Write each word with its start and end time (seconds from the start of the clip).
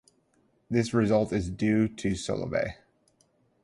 This 0.67 0.95
result 0.95 1.31
is 1.31 1.51
due 1.51 1.87
to 1.87 2.13
Solovay. 2.13 2.77